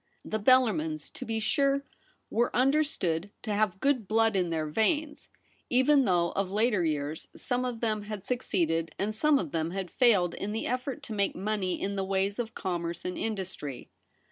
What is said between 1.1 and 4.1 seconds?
to be sure, were understood to have good